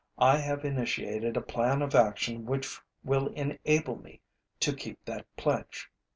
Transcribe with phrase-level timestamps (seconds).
[0.17, 4.19] I have initiated a plan of action which will enable me
[4.61, 5.91] to keep that pledge.